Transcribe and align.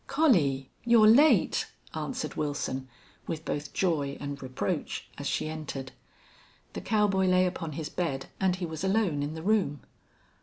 "Collie, 0.07 0.71
you're 0.83 1.05
late," 1.05 1.67
answered 1.93 2.33
Wilson, 2.33 2.87
with 3.27 3.45
both 3.45 3.71
joy 3.71 4.17
and 4.19 4.41
reproach, 4.41 5.07
as 5.19 5.27
she 5.27 5.47
entered. 5.47 5.91
The 6.73 6.81
cowboy 6.81 7.27
lay 7.27 7.45
upon 7.45 7.73
his 7.73 7.89
bed, 7.89 8.25
and 8.39 8.55
he 8.55 8.65
was 8.65 8.83
alone 8.83 9.21
in 9.21 9.35
the 9.35 9.43
room. 9.43 9.81